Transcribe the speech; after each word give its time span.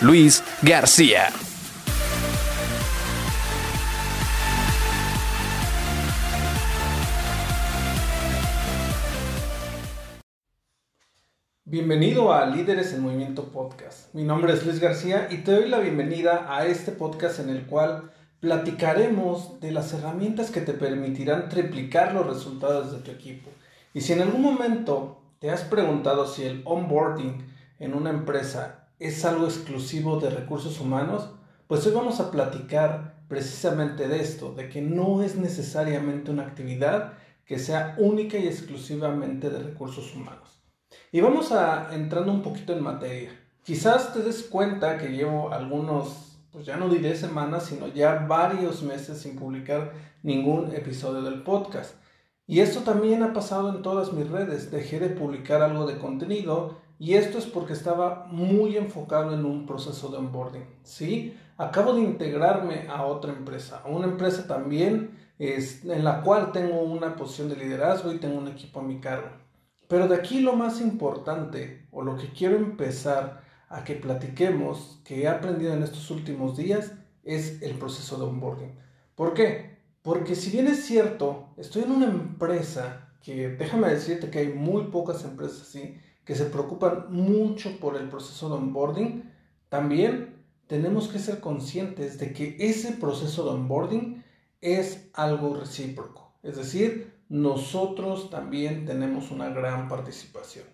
Luis 0.00 0.42
García. 0.62 1.28
Bienvenido 11.64 12.32
a 12.32 12.46
Líderes 12.46 12.92
en 12.92 13.02
Movimiento 13.02 13.52
Podcast. 13.52 14.12
Mi 14.14 14.24
nombre 14.24 14.52
es 14.52 14.66
Luis 14.66 14.80
García 14.80 15.28
y 15.30 15.38
te 15.38 15.52
doy 15.52 15.68
la 15.68 15.78
bienvenida 15.78 16.46
a 16.48 16.66
este 16.66 16.90
podcast 16.90 17.38
en 17.38 17.48
el 17.48 17.66
cual 17.66 18.10
platicaremos 18.40 19.60
de 19.60 19.70
las 19.70 19.92
herramientas 19.92 20.50
que 20.50 20.60
te 20.60 20.72
permitirán 20.72 21.48
triplicar 21.48 22.12
los 22.12 22.26
resultados 22.26 22.92
de 22.92 22.98
tu 22.98 23.12
equipo. 23.12 23.50
Y 23.94 24.00
si 24.00 24.12
en 24.12 24.22
algún 24.22 24.42
momento 24.42 25.22
te 25.38 25.50
has 25.50 25.62
preguntado 25.62 26.26
si 26.26 26.44
el 26.44 26.62
onboarding 26.64 27.46
en 27.78 27.94
una 27.94 28.10
empresa 28.10 28.83
es 28.98 29.24
algo 29.24 29.46
exclusivo 29.46 30.20
de 30.20 30.30
recursos 30.30 30.80
humanos, 30.80 31.30
pues 31.66 31.86
hoy 31.86 31.92
vamos 31.92 32.20
a 32.20 32.30
platicar 32.30 33.14
precisamente 33.28 34.08
de 34.08 34.20
esto, 34.20 34.54
de 34.54 34.68
que 34.68 34.80
no 34.82 35.22
es 35.22 35.36
necesariamente 35.36 36.30
una 36.30 36.44
actividad 36.44 37.14
que 37.44 37.58
sea 37.58 37.94
única 37.98 38.38
y 38.38 38.46
exclusivamente 38.46 39.50
de 39.50 39.58
recursos 39.58 40.14
humanos. 40.14 40.62
Y 41.10 41.20
vamos 41.20 41.52
a 41.52 41.94
entrando 41.94 42.32
un 42.32 42.42
poquito 42.42 42.72
en 42.72 42.82
materia. 42.82 43.30
Quizás 43.62 44.12
te 44.12 44.20
des 44.20 44.42
cuenta 44.42 44.98
que 44.98 45.08
llevo 45.08 45.52
algunos, 45.52 46.38
pues 46.52 46.66
ya 46.66 46.76
no 46.76 46.88
diré 46.88 47.16
semanas, 47.16 47.66
sino 47.66 47.88
ya 47.88 48.26
varios 48.28 48.82
meses 48.82 49.18
sin 49.18 49.36
publicar 49.36 49.92
ningún 50.22 50.74
episodio 50.74 51.22
del 51.22 51.42
podcast. 51.42 51.96
Y 52.46 52.60
esto 52.60 52.80
también 52.80 53.22
ha 53.22 53.32
pasado 53.32 53.74
en 53.74 53.82
todas 53.82 54.12
mis 54.12 54.28
redes. 54.28 54.70
Dejé 54.70 55.00
de 55.00 55.08
publicar 55.08 55.62
algo 55.62 55.86
de 55.86 55.98
contenido 55.98 56.76
y 56.98 57.14
esto 57.14 57.38
es 57.38 57.46
porque 57.46 57.72
estaba 57.72 58.26
muy 58.30 58.76
enfocado 58.76 59.34
en 59.34 59.44
un 59.44 59.66
proceso 59.66 60.08
de 60.08 60.18
onboarding. 60.18 60.64
¿sí? 60.82 61.36
Acabo 61.56 61.94
de 61.94 62.02
integrarme 62.02 62.86
a 62.88 63.04
otra 63.04 63.32
empresa, 63.32 63.82
a 63.84 63.88
una 63.88 64.06
empresa 64.06 64.46
también 64.46 65.18
es, 65.38 65.84
en 65.84 66.04
la 66.04 66.22
cual 66.22 66.52
tengo 66.52 66.80
una 66.82 67.16
posición 67.16 67.48
de 67.48 67.56
liderazgo 67.56 68.12
y 68.12 68.18
tengo 68.18 68.38
un 68.38 68.48
equipo 68.48 68.80
a 68.80 68.84
mi 68.84 69.00
cargo. 69.00 69.28
Pero 69.88 70.08
de 70.08 70.16
aquí 70.16 70.40
lo 70.40 70.54
más 70.54 70.80
importante 70.80 71.86
o 71.90 72.02
lo 72.02 72.16
que 72.16 72.28
quiero 72.28 72.56
empezar 72.56 73.42
a 73.68 73.84
que 73.84 73.94
platiquemos, 73.94 75.00
que 75.04 75.22
he 75.22 75.28
aprendido 75.28 75.74
en 75.74 75.82
estos 75.82 76.10
últimos 76.10 76.56
días, 76.56 76.92
es 77.24 77.60
el 77.62 77.74
proceso 77.74 78.16
de 78.18 78.24
onboarding. 78.24 78.78
¿Por 79.14 79.34
qué? 79.34 79.78
Porque 80.02 80.34
si 80.34 80.50
bien 80.50 80.68
es 80.68 80.84
cierto, 80.84 81.48
estoy 81.56 81.82
en 81.82 81.92
una 81.92 82.06
empresa 82.06 83.08
que 83.22 83.48
déjame 83.48 83.88
decirte 83.88 84.30
que 84.30 84.40
hay 84.40 84.48
muy 84.52 84.84
pocas 84.88 85.24
empresas 85.24 85.62
así 85.62 85.98
que 86.24 86.34
se 86.34 86.46
preocupan 86.46 87.06
mucho 87.10 87.78
por 87.78 87.96
el 87.96 88.08
proceso 88.08 88.48
de 88.48 88.54
onboarding, 88.56 89.30
también 89.68 90.34
tenemos 90.66 91.08
que 91.08 91.18
ser 91.18 91.40
conscientes 91.40 92.18
de 92.18 92.32
que 92.32 92.56
ese 92.58 92.92
proceso 92.92 93.44
de 93.44 93.50
onboarding 93.50 94.24
es 94.60 95.08
algo 95.12 95.54
recíproco. 95.54 96.32
Es 96.42 96.56
decir, 96.56 97.14
nosotros 97.28 98.30
también 98.30 98.86
tenemos 98.86 99.30
una 99.30 99.48
gran 99.48 99.88
participación. 99.88 100.64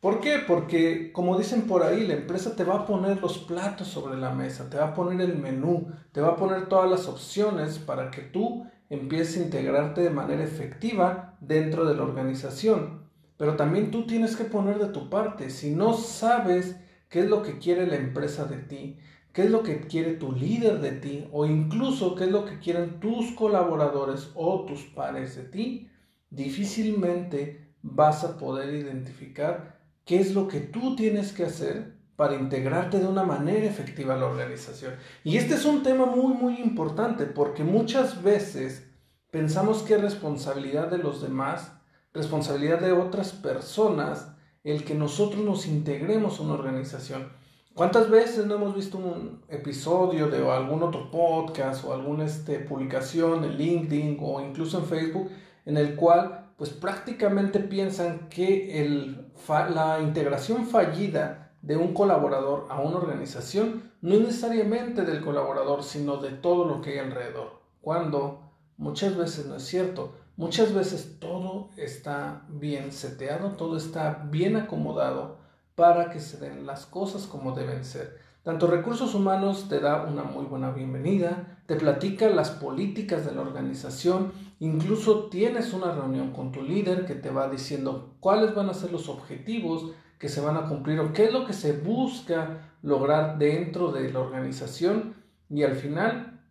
¿Por 0.00 0.20
qué? 0.20 0.38
Porque, 0.46 1.10
como 1.12 1.38
dicen 1.38 1.62
por 1.62 1.82
ahí, 1.82 2.06
la 2.06 2.14
empresa 2.14 2.54
te 2.54 2.64
va 2.64 2.76
a 2.76 2.86
poner 2.86 3.20
los 3.20 3.38
platos 3.38 3.88
sobre 3.88 4.16
la 4.16 4.30
mesa, 4.30 4.70
te 4.70 4.76
va 4.76 4.88
a 4.88 4.94
poner 4.94 5.20
el 5.20 5.36
menú, 5.38 5.88
te 6.12 6.20
va 6.20 6.28
a 6.28 6.36
poner 6.36 6.68
todas 6.68 6.90
las 6.90 7.08
opciones 7.08 7.78
para 7.78 8.10
que 8.10 8.22
tú 8.22 8.66
empieces 8.88 9.38
a 9.38 9.44
integrarte 9.44 10.02
de 10.02 10.10
manera 10.10 10.44
efectiva 10.44 11.36
dentro 11.40 11.86
de 11.86 11.96
la 11.96 12.02
organización. 12.02 13.05
Pero 13.36 13.56
también 13.56 13.90
tú 13.90 14.06
tienes 14.06 14.36
que 14.36 14.44
poner 14.44 14.78
de 14.78 14.88
tu 14.88 15.10
parte. 15.10 15.50
Si 15.50 15.74
no 15.74 15.94
sabes 15.94 16.76
qué 17.08 17.20
es 17.20 17.28
lo 17.28 17.42
que 17.42 17.58
quiere 17.58 17.86
la 17.86 17.96
empresa 17.96 18.44
de 18.44 18.56
ti, 18.56 18.98
qué 19.32 19.42
es 19.42 19.50
lo 19.50 19.62
que 19.62 19.80
quiere 19.80 20.14
tu 20.14 20.32
líder 20.32 20.80
de 20.80 20.92
ti, 20.92 21.28
o 21.32 21.44
incluso 21.44 22.14
qué 22.14 22.24
es 22.24 22.30
lo 22.30 22.44
que 22.44 22.58
quieren 22.58 23.00
tus 23.00 23.32
colaboradores 23.32 24.30
o 24.34 24.64
tus 24.64 24.84
pares 24.84 25.36
de 25.36 25.42
ti, 25.42 25.90
difícilmente 26.30 27.74
vas 27.82 28.24
a 28.24 28.38
poder 28.38 28.74
identificar 28.74 29.78
qué 30.04 30.20
es 30.20 30.34
lo 30.34 30.48
que 30.48 30.60
tú 30.60 30.96
tienes 30.96 31.32
que 31.32 31.44
hacer 31.44 31.96
para 32.16 32.34
integrarte 32.34 32.98
de 32.98 33.06
una 33.06 33.24
manera 33.24 33.66
efectiva 33.66 34.14
a 34.14 34.16
la 34.16 34.26
organización. 34.26 34.94
Y 35.22 35.36
este 35.36 35.54
es 35.54 35.66
un 35.66 35.82
tema 35.82 36.06
muy, 36.06 36.32
muy 36.32 36.56
importante 36.58 37.26
porque 37.26 37.62
muchas 37.62 38.22
veces 38.22 38.90
pensamos 39.30 39.82
que 39.82 39.94
es 39.94 40.00
responsabilidad 40.00 40.90
de 40.90 40.98
los 40.98 41.20
demás, 41.20 41.72
responsabilidad 42.16 42.80
de 42.80 42.92
otras 42.92 43.32
personas, 43.32 44.28
el 44.64 44.84
que 44.84 44.94
nosotros 44.94 45.44
nos 45.44 45.66
integremos 45.66 46.40
a 46.40 46.42
una 46.42 46.54
organización. 46.54 47.28
¿Cuántas 47.74 48.08
veces 48.10 48.46
no 48.46 48.54
hemos 48.54 48.74
visto 48.74 48.96
un 48.96 49.42
episodio 49.48 50.28
de 50.28 50.38
algún 50.50 50.82
otro 50.82 51.10
podcast 51.10 51.84
o 51.84 51.92
alguna 51.92 52.24
este, 52.24 52.58
publicación 52.58 53.44
en 53.44 53.58
LinkedIn 53.58 54.18
o 54.20 54.40
incluso 54.40 54.78
en 54.78 54.86
Facebook 54.86 55.30
en 55.66 55.76
el 55.76 55.94
cual 55.94 56.52
pues 56.56 56.70
prácticamente 56.70 57.60
piensan 57.60 58.30
que 58.30 58.80
el, 58.80 59.30
la 59.48 60.00
integración 60.00 60.66
fallida 60.66 61.52
de 61.60 61.76
un 61.76 61.92
colaborador 61.92 62.66
a 62.70 62.80
una 62.80 62.96
organización 62.96 63.92
no 64.00 64.14
es 64.14 64.20
necesariamente 64.20 65.02
del 65.02 65.22
colaborador, 65.22 65.82
sino 65.82 66.16
de 66.16 66.30
todo 66.30 66.64
lo 66.64 66.80
que 66.80 66.92
hay 66.92 66.98
alrededor. 66.98 67.60
Cuando 67.82 68.46
muchas 68.76 69.16
veces 69.16 69.46
no 69.46 69.56
es 69.56 69.64
cierto. 69.64 70.14
Muchas 70.36 70.74
veces 70.74 71.16
todo 71.18 71.70
está 71.78 72.44
bien 72.50 72.92
seteado, 72.92 73.52
todo 73.52 73.78
está 73.78 74.26
bien 74.30 74.56
acomodado 74.56 75.38
para 75.74 76.10
que 76.10 76.20
se 76.20 76.36
den 76.36 76.66
las 76.66 76.84
cosas 76.84 77.26
como 77.26 77.52
deben 77.52 77.86
ser. 77.86 78.18
Tanto 78.42 78.66
recursos 78.66 79.14
humanos 79.14 79.70
te 79.70 79.80
da 79.80 80.04
una 80.04 80.24
muy 80.24 80.44
buena 80.44 80.72
bienvenida, 80.72 81.62
te 81.64 81.76
platica 81.76 82.28
las 82.28 82.50
políticas 82.50 83.24
de 83.24 83.34
la 83.34 83.40
organización, 83.40 84.30
incluso 84.60 85.30
tienes 85.30 85.72
una 85.72 85.92
reunión 85.92 86.34
con 86.34 86.52
tu 86.52 86.62
líder 86.62 87.06
que 87.06 87.14
te 87.14 87.30
va 87.30 87.48
diciendo 87.48 88.16
cuáles 88.20 88.54
van 88.54 88.68
a 88.68 88.74
ser 88.74 88.92
los 88.92 89.08
objetivos 89.08 89.92
que 90.18 90.28
se 90.28 90.42
van 90.42 90.58
a 90.58 90.68
cumplir 90.68 91.00
o 91.00 91.14
qué 91.14 91.24
es 91.24 91.32
lo 91.32 91.46
que 91.46 91.54
se 91.54 91.72
busca 91.72 92.74
lograr 92.82 93.38
dentro 93.38 93.90
de 93.90 94.12
la 94.12 94.20
organización 94.20 95.14
y 95.48 95.62
al 95.62 95.76
final 95.76 96.42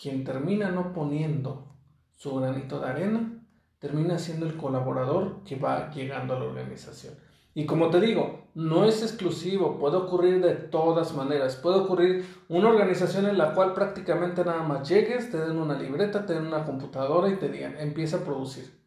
quien 0.00 0.22
termina 0.22 0.70
no 0.70 0.92
poniendo 0.92 1.75
su 2.16 2.34
granito 2.34 2.80
de 2.80 2.88
arena 2.88 3.32
termina 3.78 4.18
siendo 4.18 4.46
el 4.46 4.56
colaborador 4.56 5.44
que 5.44 5.56
va 5.56 5.90
llegando 5.90 6.34
a 6.34 6.40
la 6.40 6.46
organización. 6.46 7.14
Y 7.54 7.64
como 7.64 7.88
te 7.88 8.00
digo, 8.00 8.48
no 8.54 8.84
es 8.84 9.02
exclusivo, 9.02 9.78
puede 9.78 9.96
ocurrir 9.96 10.42
de 10.42 10.54
todas 10.54 11.14
maneras. 11.14 11.56
Puede 11.56 11.78
ocurrir 11.78 12.26
una 12.48 12.68
organización 12.68 13.26
en 13.26 13.38
la 13.38 13.54
cual 13.54 13.72
prácticamente 13.72 14.44
nada 14.44 14.62
más 14.62 14.86
llegues, 14.86 15.30
te 15.30 15.38
den 15.38 15.56
una 15.56 15.78
libreta, 15.78 16.26
te 16.26 16.34
den 16.34 16.46
una 16.46 16.64
computadora 16.64 17.30
y 17.30 17.36
te 17.36 17.48
digan, 17.48 17.76
empieza 17.78 18.18
a 18.18 18.24
producir. 18.24 18.78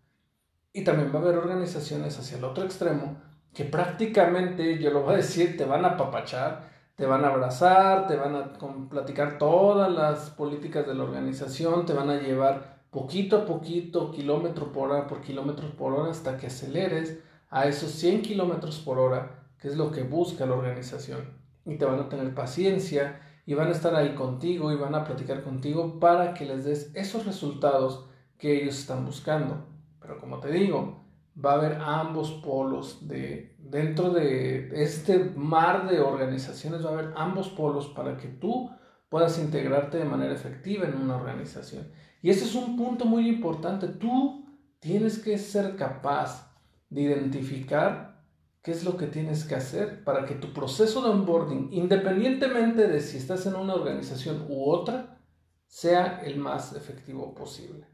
Y 0.71 0.83
también 0.83 1.11
va 1.11 1.17
a 1.17 1.21
haber 1.23 1.37
organizaciones 1.37 2.19
hacia 2.19 2.37
el 2.37 2.43
otro 2.43 2.63
extremo 2.63 3.17
que 3.53 3.65
prácticamente, 3.65 4.77
yo 4.77 4.91
lo 4.91 5.01
voy 5.01 5.13
a 5.13 5.17
decir, 5.17 5.57
te 5.57 5.65
van 5.65 5.83
a 5.83 5.89
apapachar, 5.89 6.69
te 6.95 7.05
van 7.05 7.25
a 7.25 7.29
abrazar, 7.29 8.07
te 8.07 8.17
van 8.17 8.35
a 8.35 8.53
platicar 8.89 9.37
todas 9.39 9.91
las 9.91 10.29
políticas 10.29 10.85
de 10.85 10.93
la 10.93 11.05
organización, 11.05 11.85
te 11.85 11.93
van 11.93 12.09
a 12.11 12.19
llevar 12.19 12.78
poquito 12.91 13.37
a 13.37 13.45
poquito, 13.45 14.11
kilómetro 14.11 14.71
por 14.71 14.91
hora 14.91 15.07
por 15.07 15.21
kilómetro 15.21 15.69
por 15.75 15.93
hora 15.93 16.11
hasta 16.11 16.37
que 16.37 16.47
aceleres 16.47 17.19
a 17.49 17.67
esos 17.67 17.91
100 17.91 18.21
kilómetros 18.21 18.79
por 18.79 18.99
hora, 18.99 19.45
que 19.59 19.67
es 19.67 19.77
lo 19.77 19.91
que 19.91 20.03
busca 20.03 20.45
la 20.45 20.53
organización. 20.53 21.37
Y 21.65 21.77
te 21.77 21.85
van 21.85 21.99
a 21.99 22.09
tener 22.09 22.33
paciencia 22.33 23.21
y 23.45 23.53
van 23.53 23.67
a 23.67 23.71
estar 23.71 23.95
ahí 23.95 24.13
contigo 24.15 24.71
y 24.71 24.75
van 24.75 24.95
a 24.95 25.03
platicar 25.03 25.43
contigo 25.43 25.99
para 25.99 26.33
que 26.33 26.45
les 26.45 26.65
des 26.65 26.91
esos 26.95 27.25
resultados 27.25 28.05
que 28.37 28.61
ellos 28.61 28.77
están 28.77 29.05
buscando. 29.05 29.65
Pero 29.99 30.19
como 30.19 30.39
te 30.39 30.51
digo, 30.51 31.03
va 31.43 31.53
a 31.53 31.55
haber 31.55 31.73
ambos 31.81 32.31
polos 32.43 33.07
de 33.07 33.55
dentro 33.57 34.09
de 34.11 34.69
este 34.83 35.31
mar 35.35 35.89
de 35.89 35.99
organizaciones 35.99 36.83
va 36.83 36.89
a 36.89 36.93
haber 36.93 37.13
ambos 37.15 37.49
polos 37.49 37.87
para 37.87 38.17
que 38.17 38.27
tú 38.27 38.71
puedas 39.09 39.39
integrarte 39.39 39.97
de 39.97 40.05
manera 40.05 40.33
efectiva 40.33 40.87
en 40.87 40.95
una 40.95 41.15
organización. 41.15 41.87
Y 42.21 42.29
ese 42.29 42.45
es 42.45 42.55
un 42.55 42.75
punto 42.75 43.05
muy 43.05 43.27
importante. 43.27 43.87
Tú 43.87 44.45
tienes 44.79 45.19
que 45.19 45.37
ser 45.37 45.75
capaz 45.75 46.53
de 46.89 47.01
identificar 47.01 48.23
qué 48.61 48.71
es 48.71 48.83
lo 48.83 48.97
que 48.97 49.07
tienes 49.07 49.45
que 49.45 49.55
hacer 49.55 50.03
para 50.03 50.25
que 50.25 50.35
tu 50.35 50.53
proceso 50.53 51.01
de 51.01 51.09
onboarding, 51.09 51.69
independientemente 51.71 52.87
de 52.87 52.99
si 52.99 53.17
estás 53.17 53.45
en 53.45 53.55
una 53.55 53.75
organización 53.75 54.45
u 54.49 54.69
otra, 54.69 55.21
sea 55.67 56.21
el 56.23 56.37
más 56.37 56.75
efectivo 56.75 57.33
posible. 57.33 57.87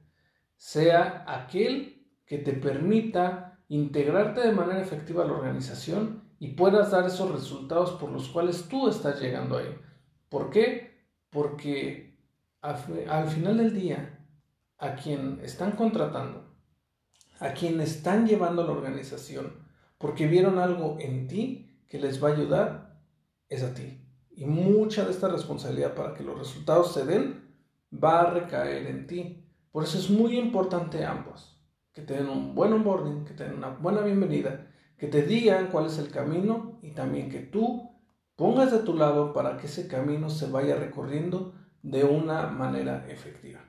Sea 0.56 1.26
aquel 1.28 2.08
que 2.26 2.40
te 2.40 2.54
permita 2.54 3.60
integrarte 3.68 4.42
de 4.42 4.54
manera 4.54 4.82
efectiva 4.82 5.24
a 5.24 5.28
la 5.28 5.34
organización 5.34 6.24
y 6.40 6.54
puedas 6.54 6.92
dar 6.92 7.06
esos 7.06 7.32
resultados 7.32 7.92
por 7.92 8.10
los 8.10 8.30
cuales 8.30 8.68
tú 8.68 8.88
estás 8.88 9.20
llegando 9.22 9.58
ahí. 9.58 9.76
¿Por 10.30 10.50
qué? 10.50 11.06
Porque 11.30 12.15
al, 12.66 13.28
final 13.28 13.58
del 13.58 13.74
día, 13.74 14.20
a 14.78 14.96
quien 14.96 15.40
están 15.44 15.74
contratando, 15.74 16.56
a 17.40 17.54
quien 17.54 17.80
están 17.80 18.28
llevando 18.28 18.64
a 18.64 18.66
la 18.66 18.72
organización, 18.72 19.54
porque 19.98 20.28
vieron 20.28 20.58
algo 20.58 20.98
en 21.00 21.28
ti 21.28 21.84
que 21.88 22.00
les 22.00 22.24
va 22.24 22.30
a 22.30 22.34
ayudar, 22.34 23.00
es 23.50 23.64
a 23.64 23.74
ti. 23.74 24.02
Y 24.32 24.46
mucha 24.46 25.06
de 25.06 25.12
esta 25.12 25.28
responsabilidad 25.30 25.94
para 25.94 26.14
que 26.14 26.24
los 26.24 26.38
resultados 26.38 26.94
se 26.94 27.06
den 27.06 27.56
va 27.92 28.22
a 28.22 28.32
recaer 28.32 28.88
en 28.88 29.08
ti. 29.08 29.48
Por 29.72 29.84
eso 29.84 29.98
es 29.98 30.10
muy 30.10 30.38
importante 30.38 31.06
ambos, 31.06 31.62
que 31.94 32.02
te 32.02 32.16
den 32.16 32.30
un 32.30 32.56
buen 32.56 32.74
onboarding, 32.74 33.26
que 33.26 33.34
te 33.34 33.46
den 33.46 33.58
una 33.58 33.70
buena 33.70 34.02
bienvenida, 34.02 34.72
que 34.98 35.08
te 35.08 35.22
digan 35.22 35.68
cuál 35.68 35.86
es 35.86 35.98
el 36.00 36.10
camino 36.10 36.80
y 36.82 36.92
también 36.92 37.30
que 37.30 37.40
tú 37.40 37.92
pongas 38.36 38.72
de 38.72 38.80
tu 38.80 38.96
lado 38.96 39.34
para 39.34 39.58
que 39.58 39.68
ese 39.68 39.88
camino 39.88 40.30
se 40.30 40.48
vaya 40.48 40.76
recorriendo 40.76 41.54
de 41.86 42.04
una 42.04 42.48
manera 42.48 43.06
efectiva. 43.10 43.60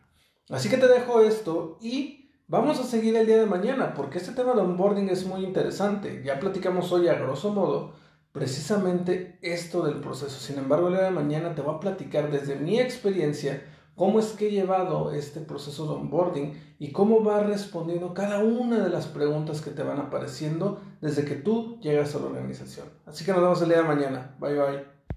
Así 0.51 0.69
que 0.69 0.77
te 0.77 0.89
dejo 0.89 1.21
esto 1.21 1.79
y 1.81 2.27
Vamos 2.49 2.79
a 2.79 2.85
seguir 2.85 3.17
el 3.17 3.27
día 3.27 3.39
de 3.39 3.47
mañana 3.47 3.93
porque 3.93 4.19
este 4.19 4.31
tema 4.31 4.55
de 4.55 4.61
onboarding 4.61 5.09
es 5.09 5.27
muy 5.27 5.45
interesante. 5.45 6.23
Ya 6.25 6.39
platicamos 6.39 6.93
hoy 6.93 7.09
a 7.09 7.15
grosso 7.15 7.53
modo 7.53 7.95
precisamente 8.31 9.37
esto 9.43 9.85
del 9.85 9.97
proceso. 9.97 10.39
Sin 10.39 10.57
embargo, 10.59 10.87
el 10.87 10.95
día 10.95 11.05
de 11.05 11.11
mañana 11.11 11.57
te 11.57 11.63
voy 11.63 11.75
a 11.75 11.81
platicar 11.81 12.31
desde 12.31 12.55
mi 12.55 12.79
experiencia 12.79 13.65
cómo 13.97 14.21
es 14.21 14.27
que 14.27 14.47
he 14.47 14.51
llevado 14.53 15.11
este 15.11 15.41
proceso 15.41 15.89
de 15.89 15.95
onboarding 15.95 16.77
y 16.79 16.93
cómo 16.93 17.25
va 17.25 17.41
respondiendo 17.41 18.15
cada 18.15 18.39
una 18.39 18.79
de 18.79 18.91
las 18.91 19.09
preguntas 19.09 19.61
que 19.61 19.73
te 19.73 19.83
van 19.83 19.99
apareciendo 19.99 20.81
desde 21.01 21.25
que 21.25 21.35
tú 21.35 21.81
llegas 21.81 22.15
a 22.15 22.21
la 22.21 22.27
organización. 22.27 22.87
Así 23.07 23.25
que 23.25 23.33
nos 23.33 23.41
vemos 23.41 23.63
el 23.63 23.71
día 23.71 23.79
de 23.79 23.89
mañana. 23.89 24.37
Bye 24.39 24.55
bye. 24.55 24.96